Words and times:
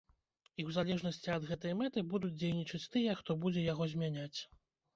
І 0.45 0.61
ў 0.61 0.69
залежнасці 0.77 1.29
ад 1.35 1.45
гэтай 1.51 1.75
мэты 1.83 2.05
будуць 2.15 2.33
дзейнічаць 2.39 2.89
тыя, 2.97 3.17
хто 3.23 3.39
будзе 3.47 3.69
яго 3.73 3.93
змяняць. 3.95 4.35